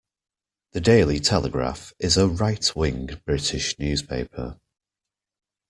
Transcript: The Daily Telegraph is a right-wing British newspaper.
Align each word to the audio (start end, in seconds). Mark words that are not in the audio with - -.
The 0.71 0.81
Daily 0.81 1.19
Telegraph 1.19 1.93
is 1.99 2.17
a 2.17 2.27
right-wing 2.27 3.21
British 3.23 3.77
newspaper. 3.77 4.59